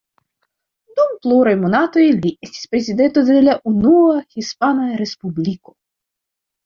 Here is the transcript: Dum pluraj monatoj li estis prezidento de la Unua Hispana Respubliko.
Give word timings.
Dum 0.99 1.11
pluraj 1.25 1.53
monatoj 1.65 2.05
li 2.23 2.31
estis 2.47 2.65
prezidento 2.73 3.25
de 3.29 3.37
la 3.51 3.55
Unua 3.73 4.19
Hispana 4.39 4.89
Respubliko. 5.03 5.77